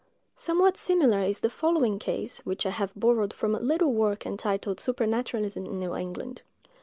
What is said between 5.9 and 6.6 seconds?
England."